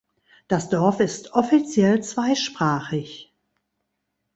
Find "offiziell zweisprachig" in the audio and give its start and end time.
1.33-3.35